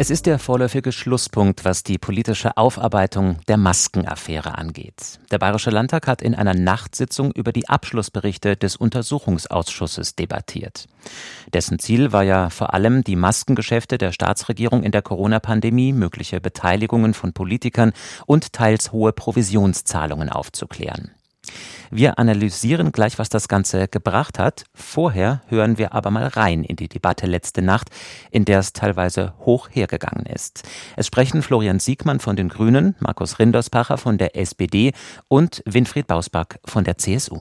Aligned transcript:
Es 0.00 0.10
ist 0.10 0.26
der 0.26 0.38
vorläufige 0.38 0.92
Schlusspunkt, 0.92 1.64
was 1.64 1.82
die 1.82 1.98
politische 1.98 2.56
Aufarbeitung 2.56 3.40
der 3.48 3.56
Maskenaffäre 3.56 4.56
angeht. 4.56 5.18
Der 5.32 5.40
Bayerische 5.40 5.70
Landtag 5.70 6.06
hat 6.06 6.22
in 6.22 6.36
einer 6.36 6.54
Nachtsitzung 6.54 7.32
über 7.32 7.50
die 7.50 7.68
Abschlussberichte 7.68 8.56
des 8.56 8.76
Untersuchungsausschusses 8.76 10.14
debattiert. 10.14 10.86
Dessen 11.52 11.80
Ziel 11.80 12.12
war 12.12 12.22
ja 12.22 12.48
vor 12.48 12.74
allem, 12.74 13.02
die 13.02 13.16
Maskengeschäfte 13.16 13.98
der 13.98 14.12
Staatsregierung 14.12 14.84
in 14.84 14.92
der 14.92 15.02
Corona-Pandemie, 15.02 15.92
mögliche 15.92 16.40
Beteiligungen 16.40 17.12
von 17.12 17.32
Politikern 17.32 17.92
und 18.24 18.52
teils 18.52 18.92
hohe 18.92 19.12
Provisionszahlungen 19.12 20.28
aufzuklären. 20.28 21.10
Wir 21.90 22.18
analysieren 22.18 22.92
gleich, 22.92 23.18
was 23.18 23.28
das 23.28 23.48
Ganze 23.48 23.88
gebracht 23.88 24.38
hat. 24.38 24.64
Vorher 24.74 25.42
hören 25.48 25.78
wir 25.78 25.94
aber 25.94 26.10
mal 26.10 26.26
rein 26.26 26.64
in 26.64 26.76
die 26.76 26.88
Debatte 26.88 27.26
letzte 27.26 27.62
Nacht, 27.62 27.88
in 28.30 28.44
der 28.44 28.58
es 28.58 28.72
teilweise 28.72 29.34
hoch 29.40 29.68
hergegangen 29.70 30.26
ist. 30.26 30.68
Es 30.96 31.06
sprechen 31.06 31.42
Florian 31.42 31.80
Siegmann 31.80 32.20
von 32.20 32.36
den 32.36 32.48
Grünen, 32.48 32.94
Markus 33.00 33.38
Rinderspacher 33.38 33.98
von 33.98 34.18
der 34.18 34.36
SPD 34.36 34.92
und 35.28 35.62
Winfried 35.64 36.06
Bausback 36.06 36.60
von 36.64 36.84
der 36.84 36.98
CSU. 36.98 37.40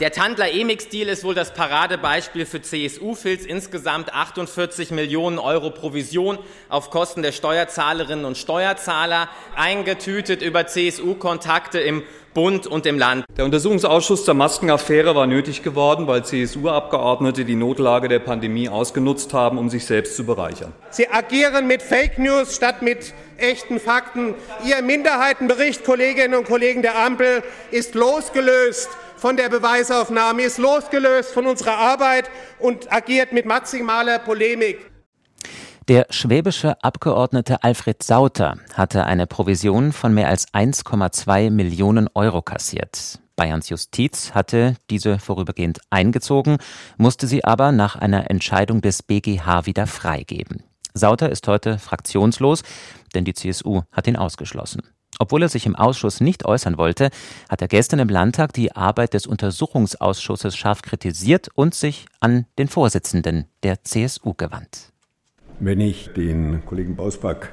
Der 0.00 0.12
Tandler-Emix-Deal 0.12 1.08
ist 1.08 1.24
wohl 1.24 1.34
das 1.34 1.52
Paradebeispiel 1.52 2.46
für 2.46 2.62
CSU-Filz. 2.62 3.44
Insgesamt 3.44 4.14
48 4.14 4.92
Millionen 4.92 5.40
Euro 5.40 5.70
Provision 5.70 6.38
auf 6.68 6.90
Kosten 6.90 7.22
der 7.22 7.32
Steuerzahlerinnen 7.32 8.24
und 8.24 8.38
Steuerzahler, 8.38 9.28
eingetütet 9.56 10.40
über 10.40 10.68
CSU-Kontakte 10.68 11.80
im 11.80 12.04
Bund 12.32 12.68
und 12.68 12.86
im 12.86 12.96
Land. 12.96 13.24
Der 13.36 13.44
Untersuchungsausschuss 13.44 14.24
zur 14.24 14.34
Maskenaffäre 14.34 15.16
war 15.16 15.26
nötig 15.26 15.64
geworden, 15.64 16.06
weil 16.06 16.24
CSU-Abgeordnete 16.24 17.44
die 17.44 17.56
Notlage 17.56 18.06
der 18.06 18.20
Pandemie 18.20 18.68
ausgenutzt 18.68 19.34
haben, 19.34 19.58
um 19.58 19.68
sich 19.68 19.84
selbst 19.84 20.14
zu 20.14 20.24
bereichern. 20.24 20.72
Sie 20.90 21.08
agieren 21.08 21.66
mit 21.66 21.82
Fake 21.82 22.20
News 22.20 22.54
statt 22.54 22.82
mit 22.82 23.14
echten 23.36 23.80
Fakten. 23.80 24.36
Ihr 24.64 24.80
Minderheitenbericht, 24.80 25.84
Kolleginnen 25.84 26.34
und 26.34 26.46
Kollegen 26.46 26.82
der 26.82 26.96
Ampel, 26.96 27.42
ist 27.72 27.96
losgelöst 27.96 28.90
von 29.18 29.36
der 29.36 29.48
Beweisaufnahme, 29.48 30.42
ist 30.42 30.58
losgelöst 30.58 31.32
von 31.32 31.46
unserer 31.46 31.76
Arbeit 31.76 32.30
und 32.58 32.92
agiert 32.92 33.32
mit 33.32 33.46
maximaler 33.46 34.18
Polemik. 34.18 34.90
Der 35.88 36.06
schwäbische 36.10 36.82
Abgeordnete 36.82 37.62
Alfred 37.62 38.02
Sauter 38.02 38.58
hatte 38.74 39.04
eine 39.04 39.26
Provision 39.26 39.92
von 39.92 40.12
mehr 40.12 40.28
als 40.28 40.52
1,2 40.52 41.50
Millionen 41.50 42.08
Euro 42.14 42.42
kassiert. 42.42 43.18
Bayerns 43.36 43.70
Justiz 43.70 44.32
hatte 44.34 44.74
diese 44.90 45.18
vorübergehend 45.18 45.80
eingezogen, 45.88 46.58
musste 46.98 47.26
sie 47.26 47.44
aber 47.44 47.72
nach 47.72 47.96
einer 47.96 48.30
Entscheidung 48.30 48.82
des 48.82 49.02
BGH 49.02 49.64
wieder 49.64 49.86
freigeben. 49.86 50.62
Sauter 50.92 51.30
ist 51.30 51.46
heute 51.48 51.78
fraktionslos, 51.78 52.62
denn 53.14 53.24
die 53.24 53.34
CSU 53.34 53.82
hat 53.92 54.06
ihn 54.08 54.16
ausgeschlossen. 54.16 54.82
Obwohl 55.18 55.42
er 55.42 55.48
sich 55.48 55.66
im 55.66 55.74
Ausschuss 55.74 56.20
nicht 56.20 56.44
äußern 56.44 56.78
wollte, 56.78 57.10
hat 57.48 57.60
er 57.60 57.68
gestern 57.68 57.98
im 57.98 58.08
Landtag 58.08 58.52
die 58.52 58.72
Arbeit 58.72 59.14
des 59.14 59.26
Untersuchungsausschusses 59.26 60.56
scharf 60.56 60.82
kritisiert 60.82 61.48
und 61.54 61.74
sich 61.74 62.06
an 62.20 62.46
den 62.58 62.68
Vorsitzenden 62.68 63.46
der 63.62 63.82
CSU 63.82 64.34
gewandt. 64.34 64.92
Wenn 65.60 65.80
ich 65.80 66.10
den 66.14 66.64
Kollegen 66.66 66.94
Bausback 66.94 67.50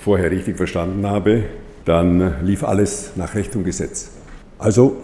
vorher 0.00 0.30
richtig 0.30 0.56
verstanden 0.56 1.06
habe, 1.06 1.44
dann 1.84 2.44
lief 2.44 2.62
alles 2.62 3.12
nach 3.16 3.34
Recht 3.34 3.56
und 3.56 3.64
Gesetz. 3.64 4.10
Also 4.58 4.96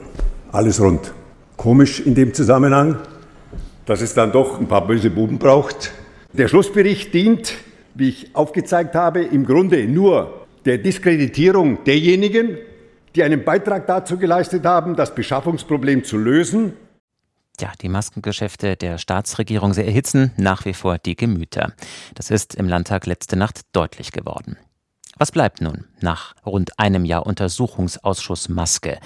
alles 0.52 0.80
rund. 0.80 1.12
Komisch 1.56 2.00
in 2.00 2.14
dem 2.14 2.34
Zusammenhang, 2.34 2.98
dass 3.86 4.01
es 4.01 4.14
dann 4.14 4.33
doch 4.33 4.61
ein 4.61 4.68
paar 4.68 4.86
böse 4.86 5.11
Buben 5.11 5.39
braucht. 5.39 5.92
Der 6.33 6.48
Schlussbericht 6.48 7.14
dient, 7.14 7.55
wie 7.95 8.08
ich 8.08 8.36
aufgezeigt 8.36 8.95
habe, 8.95 9.23
im 9.23 9.46
Grunde 9.46 9.86
nur 9.89 10.43
der 10.64 10.79
Diskreditierung 10.79 11.85
derjenigen, 11.85 12.58
die 13.14 13.23
einen 13.23 13.45
Beitrag 13.45 13.86
dazu 13.86 14.19
geleistet 14.19 14.64
haben, 14.64 14.97
das 14.97 15.14
Beschaffungsproblem 15.14 16.05
zu 16.05 16.19
lösen 16.19 16.73
ja, 17.61 17.73
die 17.80 17.89
Maskengeschäfte 17.89 18.77
der 18.77 18.98
Staatsregierung, 18.98 19.75
sie 19.75 19.85
erhitzen 19.85 20.33
nach 20.36 20.64
wie 20.64 20.75
vor 20.75 20.98
die 20.98 21.14
Gemüter. 21.14 21.73
Das 22.14 22.30
ist 22.30 22.55
im 22.55 22.69
Landtag 22.69 23.07
letzte 23.07 23.36
Nacht 23.36 23.61
deutlich 23.73 24.11
geworden. 24.11 24.57
Was 25.17 25.30
bleibt 25.30 25.61
nun 25.61 25.85
nach 26.01 26.35
rund 26.45 26.79
einem 26.81 27.05
Jahr 27.05 27.27
Untersuchungsausschuss 27.27 28.48
Maske? 28.48 28.98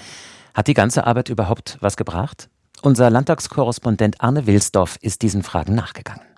Hat 0.55 0.67
die 0.67 0.73
ganze 0.73 1.05
Arbeit 1.05 1.29
überhaupt 1.29 1.77
was 1.81 1.95
gebracht? 1.95 2.49
Unser 2.81 3.11
Landtagskorrespondent 3.11 4.21
Arne 4.21 4.47
Wilsdorf 4.47 4.97
ist 5.01 5.21
diesen 5.21 5.43
Fragen 5.43 5.75
nachgegangen. 5.75 6.28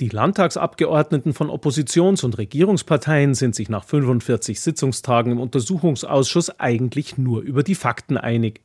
Die 0.00 0.08
Landtagsabgeordneten 0.08 1.34
von 1.34 1.50
Oppositions- 1.50 2.24
und 2.24 2.38
Regierungsparteien 2.38 3.34
sind 3.34 3.54
sich 3.54 3.68
nach 3.68 3.84
45 3.84 4.58
Sitzungstagen 4.58 5.32
im 5.32 5.40
Untersuchungsausschuss 5.40 6.58
eigentlich 6.58 7.18
nur 7.18 7.42
über 7.42 7.62
die 7.62 7.74
Fakten 7.74 8.16
einig. 8.16 8.62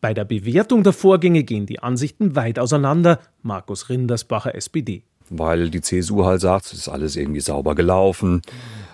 Bei 0.00 0.14
der 0.14 0.24
Bewertung 0.24 0.82
der 0.82 0.94
Vorgänge 0.94 1.44
gehen 1.44 1.66
die 1.66 1.80
Ansichten 1.80 2.36
weit 2.36 2.58
auseinander. 2.58 3.20
Markus 3.42 3.90
Rindersbacher, 3.90 4.54
SPD. 4.54 5.04
Weil 5.30 5.70
die 5.70 5.80
CSU 5.80 6.24
halt 6.24 6.40
sagt, 6.40 6.66
es 6.66 6.72
ist 6.74 6.88
alles 6.88 7.16
irgendwie 7.16 7.40
sauber 7.40 7.74
gelaufen. 7.74 8.42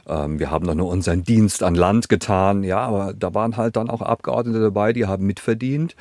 Ähm, 0.06 0.38
wir 0.38 0.50
haben 0.50 0.66
doch 0.66 0.74
nur 0.74 0.88
unseren 0.88 1.24
Dienst 1.24 1.62
an 1.62 1.74
Land 1.74 2.08
getan. 2.08 2.64
Ja, 2.64 2.80
aber 2.80 3.14
da 3.14 3.34
waren 3.34 3.56
halt 3.56 3.76
dann 3.76 3.90
auch 3.90 4.02
Abgeordnete 4.02 4.60
dabei, 4.60 4.92
die 4.92 5.06
haben 5.06 5.26
mitverdient. 5.26 5.94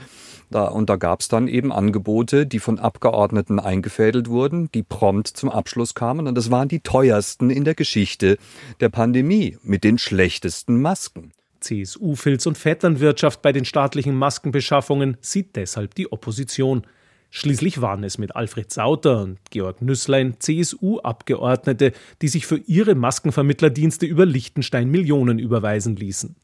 Da, 0.49 0.65
und 0.65 0.89
da 0.89 0.95
gab 0.95 1.19
es 1.19 1.27
dann 1.27 1.49
eben 1.49 1.73
Angebote, 1.73 2.45
die 2.45 2.59
von 2.59 2.79
Abgeordneten 2.79 3.59
eingefädelt 3.59 4.29
wurden, 4.29 4.71
die 4.71 4.83
prompt 4.83 5.27
zum 5.27 5.49
Abschluss 5.49 5.93
kamen. 5.93 6.27
Und 6.27 6.35
das 6.35 6.49
waren 6.49 6.69
die 6.69 6.79
teuersten 6.79 7.49
in 7.49 7.65
der 7.65 7.75
Geschichte 7.75 8.37
der 8.79 8.89
Pandemie 8.89 9.57
mit 9.63 9.83
den 9.83 9.97
schlechtesten 9.97 10.81
Masken. 10.81 11.31
CSU, 11.59 12.15
Filz 12.15 12.45
und 12.45 12.57
Vetternwirtschaft 12.57 13.41
bei 13.41 13.51
den 13.51 13.65
staatlichen 13.65 14.15
Maskenbeschaffungen 14.15 15.17
sieht 15.21 15.55
deshalb 15.55 15.95
die 15.95 16.11
Opposition. 16.11 16.83
Schließlich 17.29 17.81
waren 17.81 18.03
es 18.03 18.17
mit 18.17 18.35
Alfred 18.35 18.71
Sauter 18.71 19.21
und 19.21 19.39
Georg 19.51 19.81
Nüsslein 19.81 20.39
CSU-Abgeordnete, 20.39 21.91
die 22.21 22.27
sich 22.27 22.45
für 22.45 22.57
ihre 22.57 22.95
Maskenvermittlerdienste 22.95 24.05
über 24.05 24.25
Liechtenstein 24.25 24.89
Millionen 24.89 25.37
überweisen 25.37 25.95
ließen 25.95 26.35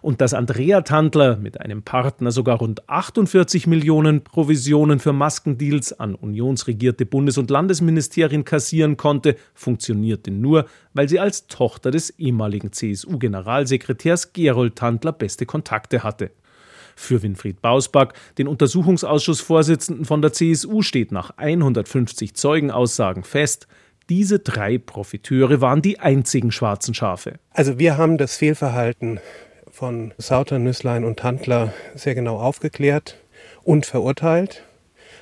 und 0.00 0.20
dass 0.20 0.34
Andrea 0.34 0.82
Tandler 0.82 1.36
mit 1.36 1.60
einem 1.60 1.82
Partner 1.82 2.30
sogar 2.30 2.58
rund 2.58 2.88
48 2.88 3.66
Millionen 3.66 4.22
Provisionen 4.22 4.98
für 4.98 5.12
Maskendeals 5.12 5.98
an 5.98 6.14
unionsregierte 6.14 7.06
Bundes- 7.06 7.38
und 7.38 7.50
Landesministerien 7.50 8.44
kassieren 8.44 8.96
konnte, 8.96 9.36
funktionierte 9.54 10.30
nur, 10.30 10.66
weil 10.94 11.08
sie 11.08 11.20
als 11.20 11.46
Tochter 11.46 11.90
des 11.90 12.10
ehemaligen 12.18 12.72
CSU-Generalsekretärs 12.72 14.32
Gerold 14.32 14.76
Tandler 14.76 15.12
beste 15.12 15.46
Kontakte 15.46 16.02
hatte. 16.02 16.30
Für 16.96 17.22
Winfried 17.22 17.62
Bausback, 17.62 18.14
den 18.38 18.48
Untersuchungsausschussvorsitzenden 18.48 20.04
von 20.04 20.22
der 20.22 20.32
CSU, 20.32 20.82
steht 20.82 21.12
nach 21.12 21.36
150 21.36 22.34
Zeugenaussagen 22.34 23.24
fest, 23.24 23.66
diese 24.08 24.40
drei 24.40 24.78
Profiteure 24.78 25.60
waren 25.60 25.80
die 25.80 26.00
einzigen 26.00 26.50
schwarzen 26.50 26.92
Schafe. 26.92 27.34
Also 27.50 27.78
wir 27.78 27.96
haben 27.96 28.18
das 28.18 28.36
Fehlverhalten 28.36 29.20
von 29.70 30.12
Sauter, 30.18 30.58
Nüsslein 30.58 31.04
und 31.04 31.22
Handler 31.22 31.72
sehr 31.94 32.14
genau 32.14 32.36
aufgeklärt 32.38 33.16
und 33.62 33.86
verurteilt 33.86 34.64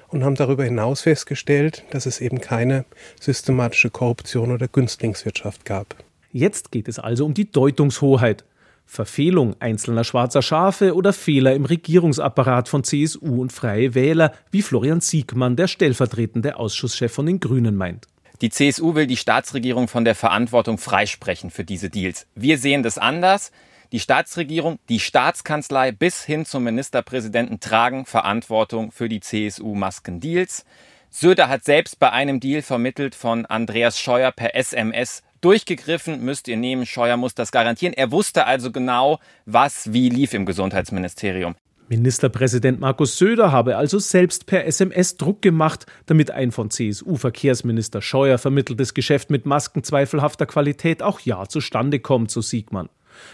und 0.09 0.25
haben 0.25 0.35
darüber 0.35 0.65
hinaus 0.65 1.03
festgestellt, 1.03 1.85
dass 1.91 2.07
es 2.07 2.21
eben 2.21 2.41
keine 2.41 2.85
systematische 3.21 3.91
Korruption 3.91 4.51
oder 4.51 4.67
Günstlingswirtschaft 4.67 5.65
gab. 5.65 5.95
Jetzt 6.33 6.71
geht 6.73 6.89
es 6.89 6.99
also 6.99 7.25
um 7.27 7.35
die 7.35 7.51
Deutungshoheit. 7.51 8.45
Verfehlung 8.91 9.55
einzelner 9.61 10.03
schwarzer 10.03 10.43
Schafe 10.43 10.97
oder 10.97 11.13
Fehler 11.13 11.55
im 11.55 11.65
Regierungsapparat 11.65 12.69
von 12.69 12.83
CSU 12.83 13.41
und 13.41 13.53
Freie 13.53 13.95
Wähler, 13.95 14.33
wie 14.51 14.63
Florian 14.63 15.01
Siegmann, 15.01 15.55
der 15.55 15.69
stellvertretende 15.69 16.57
Ausschusschef 16.57 17.13
von 17.13 17.27
den 17.27 17.39
Grünen, 17.39 17.77
meint. 17.77 18.09
Die 18.41 18.51
CSU 18.51 18.97
will 18.97 19.07
die 19.07 19.17
Staatsregierung 19.17 19.87
von 19.87 20.05
der 20.05 20.17
Verantwortung 20.17 20.77
freisprechen 20.77 21.53
für 21.53 21.63
diese 21.63 21.89
Deals. 21.89 22.27
Wir 22.35 22.59
sehen 22.59 22.83
das 22.83 22.99
anders. 22.99 23.53
Die 23.93 24.01
Staatsregierung, 24.01 24.81
die 24.89 24.99
Staatskanzlei 24.99 25.93
bis 25.93 26.25
hin 26.25 26.45
zum 26.45 26.65
Ministerpräsidenten 26.65 27.61
tragen 27.61 28.07
Verantwortung 28.07 28.91
für 28.91 29.09
die 29.09 29.21
CSU-Maskendeals. 29.21 30.65
Söder 31.11 31.49
hat 31.49 31.65
selbst 31.65 32.01
bei 32.01 32.11
einem 32.11 32.41
Deal 32.41 32.63
vermittelt 32.63 33.15
von 33.15 33.47
Andreas 33.47 34.01
Scheuer 34.01 34.33
per 34.33 34.57
SMS 34.57 35.23
durchgegriffen, 35.41 36.25
müsst 36.25 36.49
ihr 36.49 36.57
nehmen, 36.57 36.87
Scheuer 36.87 37.17
muss 37.17 37.35
das 37.35 37.53
garantieren. 37.53 37.95
Er 37.95 38.11
wusste 38.13 38.47
also 38.47 38.71
genau, 38.71 39.19
was 39.47 39.93
wie 39.93 40.09
lief 40.09 40.35
im 40.35 40.47
Gesundheitsministerium. 40.47 41.55
Ministerpräsident 41.91 42.79
Markus 42.79 43.19
Söder 43.19 43.51
habe 43.51 43.77
also 43.77 43.99
selbst 43.99 44.47
per 44.47 44.65
SMS 44.65 45.17
Druck 45.17 45.43
gemacht, 45.43 45.87
damit 46.07 46.31
ein 46.31 46.53
von 46.53 46.71
CSU-Verkehrsminister 46.71 48.01
Scheuer 48.01 48.39
vermitteltes 48.39 48.95
Geschäft 48.95 49.31
mit 49.31 49.45
Masken 49.45 49.83
zweifelhafter 49.83 50.47
Qualität 50.47 51.03
auch 51.03 51.19
ja 51.19 51.49
zustande 51.49 51.99
kommt, 51.99 52.31
so 52.31 52.43
Siegmann. 52.43 52.91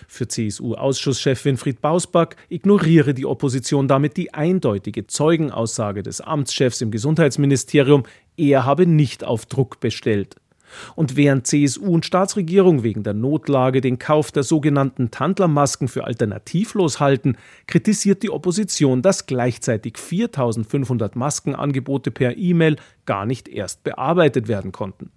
Für 0.08 0.26
CSU-Ausschuschef 0.26 1.44
Winfried 1.44 1.82
Bausback 1.82 2.36
ignoriere 2.48 3.12
die 3.12 3.26
Opposition 3.26 3.88
damit 3.88 4.16
die 4.16 4.32
eindeutige 4.32 5.06
Zeugenaussage 5.06 6.02
des 6.02 6.22
Amtschefs 6.22 6.80
im 6.80 6.90
Gesundheitsministerium, 6.90 8.04
er 8.38 8.64
habe 8.64 8.86
nicht 8.86 9.22
auf 9.22 9.44
Druck 9.44 9.80
bestellt. 9.80 10.36
Und 10.94 11.16
während 11.16 11.46
CSU 11.46 11.86
und 11.86 12.06
Staatsregierung 12.06 12.82
wegen 12.82 13.02
der 13.02 13.14
Notlage 13.14 13.80
den 13.80 13.98
Kauf 13.98 14.32
der 14.32 14.42
sogenannten 14.42 15.10
Tandlermasken 15.10 15.88
für 15.88 16.04
alternativlos 16.04 17.00
halten, 17.00 17.36
kritisiert 17.66 18.22
die 18.22 18.30
Opposition, 18.30 19.02
dass 19.02 19.26
gleichzeitig 19.26 19.98
4500 19.98 21.16
Maskenangebote 21.16 22.10
per 22.10 22.36
E-Mail 22.36 22.76
gar 23.04 23.26
nicht 23.26 23.48
erst 23.48 23.84
bearbeitet 23.84 24.48
werden 24.48 24.72
konnten. 24.72 25.10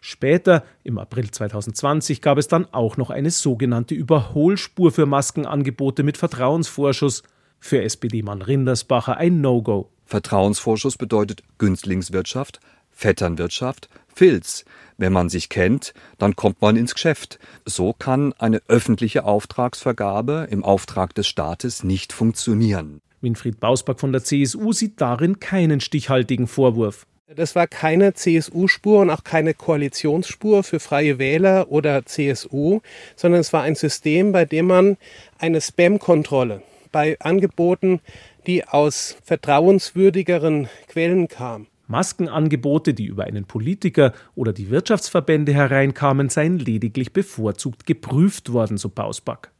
Später, 0.00 0.64
im 0.82 0.98
April 0.98 1.30
2020, 1.30 2.22
gab 2.22 2.38
es 2.38 2.48
dann 2.48 2.66
auch 2.72 2.96
noch 2.96 3.10
eine 3.10 3.30
sogenannte 3.30 3.94
Überholspur 3.94 4.90
für 4.90 5.06
Maskenangebote 5.06 6.02
mit 6.02 6.16
Vertrauensvorschuss. 6.16 7.22
Für 7.58 7.82
SPD-Mann 7.82 8.42
Rindersbacher 8.42 9.16
ein 9.18 9.40
No-Go. 9.40 9.90
Vertrauensvorschuss 10.06 10.96
bedeutet 10.96 11.42
Günstlingswirtschaft, 11.58 12.58
Vetternwirtschaft, 12.90 13.88
Filz. 14.14 14.64
Wenn 14.98 15.12
man 15.12 15.30
sich 15.30 15.48
kennt, 15.48 15.94
dann 16.18 16.36
kommt 16.36 16.60
man 16.60 16.76
ins 16.76 16.94
Geschäft. 16.94 17.38
So 17.64 17.94
kann 17.94 18.34
eine 18.34 18.60
öffentliche 18.68 19.24
Auftragsvergabe 19.24 20.48
im 20.50 20.62
Auftrag 20.62 21.14
des 21.14 21.26
Staates 21.26 21.84
nicht 21.84 22.12
funktionieren. 22.12 23.00
Winfried 23.22 23.60
Bausback 23.60 24.00
von 24.00 24.12
der 24.12 24.22
CSU 24.22 24.72
sieht 24.72 25.00
darin 25.00 25.40
keinen 25.40 25.80
stichhaltigen 25.80 26.46
Vorwurf. 26.46 27.06
Das 27.34 27.54
war 27.54 27.68
keine 27.68 28.12
CSU-Spur 28.14 29.02
und 29.02 29.10
auch 29.10 29.22
keine 29.22 29.54
Koalitionsspur 29.54 30.64
für 30.64 30.80
Freie 30.80 31.18
Wähler 31.18 31.70
oder 31.70 32.04
CSU, 32.04 32.80
sondern 33.14 33.40
es 33.40 33.52
war 33.52 33.62
ein 33.62 33.76
System, 33.76 34.32
bei 34.32 34.44
dem 34.44 34.66
man 34.66 34.96
eine 35.38 35.60
Spam-Kontrolle 35.60 36.62
bei 36.90 37.16
Angeboten, 37.20 38.00
die 38.48 38.66
aus 38.66 39.16
vertrauenswürdigeren 39.22 40.68
Quellen 40.88 41.28
kamen, 41.28 41.68
Maskenangebote, 41.90 42.94
die 42.94 43.06
über 43.06 43.24
einen 43.24 43.44
Politiker 43.44 44.12
oder 44.34 44.52
die 44.52 44.70
Wirtschaftsverbände 44.70 45.52
hereinkamen, 45.52 46.28
seien 46.28 46.58
lediglich 46.58 47.12
bevorzugt 47.12 47.86
geprüft 47.86 48.52
worden, 48.52 48.78
so 48.78 48.88
Bausback. 48.88 49.50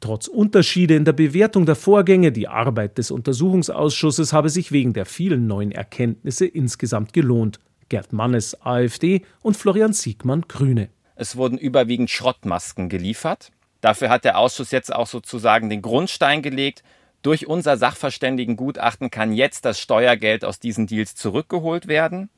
Trotz 0.00 0.26
Unterschiede 0.26 0.96
in 0.96 1.04
der 1.04 1.12
Bewertung 1.12 1.66
der 1.66 1.76
Vorgänge, 1.76 2.32
die 2.32 2.48
Arbeit 2.48 2.98
des 2.98 3.10
Untersuchungsausschusses 3.10 4.32
habe 4.32 4.48
sich 4.48 4.72
wegen 4.72 4.92
der 4.92 5.06
vielen 5.06 5.46
neuen 5.46 5.72
Erkenntnisse 5.72 6.46
insgesamt 6.46 7.12
gelohnt. 7.12 7.60
Gerd 7.88 8.12
Mannes, 8.12 8.60
AfD 8.62 9.22
und 9.42 9.56
Florian 9.56 9.92
Siegmann, 9.92 10.42
Grüne. 10.48 10.88
Es 11.16 11.36
wurden 11.36 11.58
überwiegend 11.58 12.10
Schrottmasken 12.10 12.88
geliefert. 12.88 13.50
Dafür 13.80 14.10
hat 14.10 14.24
der 14.24 14.38
Ausschuss 14.38 14.70
jetzt 14.70 14.94
auch 14.94 15.06
sozusagen 15.06 15.68
den 15.68 15.82
Grundstein 15.82 16.42
gelegt 16.42 16.82
durch 17.22 17.46
unser 17.46 17.76
Sachverständigengutachten 17.76 19.10
kann 19.10 19.32
jetzt 19.32 19.64
das 19.64 19.78
Steuergeld 19.78 20.44
aus 20.44 20.58
diesen 20.58 20.86
Deals 20.86 21.14
zurückgeholt 21.14 21.86
werden. 21.86 22.30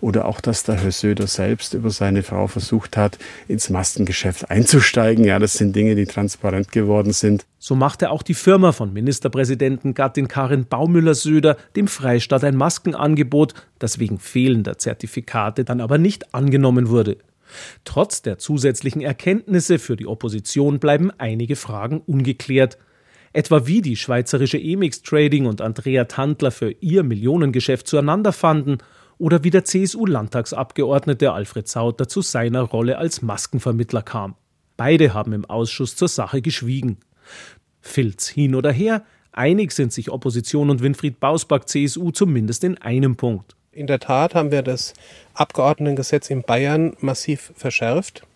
Oder 0.00 0.24
auch, 0.24 0.40
dass 0.40 0.62
der 0.62 0.76
Herr 0.76 0.92
Söder 0.92 1.26
selbst 1.26 1.74
über 1.74 1.90
seine 1.90 2.22
Frau 2.22 2.46
versucht 2.46 2.96
hat, 2.96 3.18
ins 3.48 3.68
Maskengeschäft 3.68 4.50
einzusteigen. 4.50 5.24
Ja, 5.24 5.38
das 5.38 5.54
sind 5.54 5.76
Dinge, 5.76 5.94
die 5.94 6.06
transparent 6.06 6.72
geworden 6.72 7.12
sind. 7.12 7.46
So 7.58 7.74
machte 7.74 8.10
auch 8.10 8.22
die 8.22 8.34
Firma 8.34 8.72
von 8.72 8.92
Ministerpräsidenten 8.92 9.92
Gattin 9.94 10.28
Karin 10.28 10.66
Baumüller-Söder 10.66 11.56
dem 11.76 11.88
Freistaat 11.88 12.44
ein 12.44 12.56
Maskenangebot, 12.56 13.54
das 13.78 13.98
wegen 13.98 14.18
fehlender 14.18 14.78
Zertifikate 14.78 15.64
dann 15.64 15.80
aber 15.80 15.98
nicht 15.98 16.34
angenommen 16.34 16.88
wurde. 16.88 17.18
Trotz 17.84 18.22
der 18.22 18.38
zusätzlichen 18.38 19.02
Erkenntnisse 19.02 19.78
für 19.78 19.96
die 19.96 20.06
Opposition 20.06 20.78
bleiben 20.78 21.10
einige 21.18 21.56
Fragen 21.56 22.00
ungeklärt 22.00 22.78
etwa 23.32 23.66
wie 23.66 23.80
die 23.80 23.96
schweizerische 23.96 24.58
Emix 24.58 25.02
Trading 25.02 25.46
und 25.46 25.60
Andrea 25.60 26.04
Tandler 26.04 26.50
für 26.50 26.70
ihr 26.80 27.02
Millionengeschäft 27.02 27.86
zueinander 27.86 28.32
fanden 28.32 28.78
oder 29.18 29.44
wie 29.44 29.50
der 29.50 29.64
CSU-Landtagsabgeordnete 29.64 31.32
Alfred 31.32 31.68
Sauter 31.68 32.08
zu 32.08 32.22
seiner 32.22 32.62
Rolle 32.62 32.98
als 32.98 33.22
Maskenvermittler 33.22 34.02
kam. 34.02 34.34
Beide 34.76 35.12
haben 35.12 35.32
im 35.32 35.44
Ausschuss 35.44 35.94
zur 35.94 36.08
Sache 36.08 36.40
geschwiegen. 36.40 36.96
Filz 37.80 38.28
hin 38.28 38.54
oder 38.54 38.72
her, 38.72 39.04
einig 39.32 39.72
sind 39.72 39.92
sich 39.92 40.10
Opposition 40.10 40.70
und 40.70 40.82
Winfried 40.82 41.20
Bausback 41.20 41.68
CSU 41.68 42.10
zumindest 42.10 42.64
in 42.64 42.78
einem 42.78 43.16
Punkt. 43.16 43.56
In 43.72 43.86
der 43.86 44.00
Tat 44.00 44.34
haben 44.34 44.50
wir 44.50 44.62
das 44.62 44.94
Abgeordnetengesetz 45.34 46.30
in 46.30 46.42
Bayern 46.42 46.96
massiv 47.00 47.52
verschärft, 47.54 48.26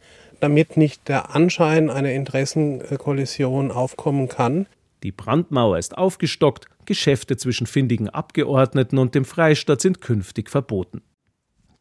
damit 0.40 0.76
nicht 0.76 1.08
der 1.08 1.35
Anschein 1.35 1.90
einer 1.90 2.12
Interessenkollision 2.12 3.70
aufkommen 3.70 4.29
kann. 4.29 4.67
Die 5.05 5.12
Brandmauer 5.12 5.79
ist 5.79 5.99
aufgestockt, 5.99 6.67
Geschäfte 6.87 7.37
zwischen 7.37 7.67
findigen 7.67 8.09
Abgeordneten 8.09 8.99
und 8.99 9.15
dem 9.15 9.27
Freistaat 9.27 9.83
sind 9.83 10.01
künftig 10.01 10.51
verboten. 10.51 11.03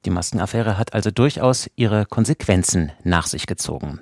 Die 0.06 0.10
Maskenaffäre 0.10 0.78
hat 0.78 0.94
also 0.94 1.10
durchaus 1.10 1.70
ihre 1.78 2.06
Konsequenzen 2.06 2.92
nach 3.06 3.26
sich 3.26 3.48
gezogen. 3.48 4.02